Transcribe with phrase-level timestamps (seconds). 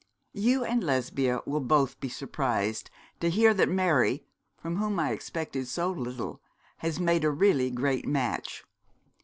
[0.33, 4.25] You and Lesbia will both be surprised to hear that Mary,
[4.57, 6.41] from whom I expected so little,
[6.77, 8.63] has made a really great match.